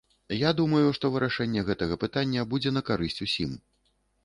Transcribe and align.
Я 0.37 0.51
думаю, 0.59 0.87
што 0.97 1.11
вырашэнне 1.15 1.61
гэтага 1.67 1.99
пытання 2.05 2.47
будзе 2.55 2.75
на 2.79 2.85
карысць 2.91 3.23
усім. 3.29 3.57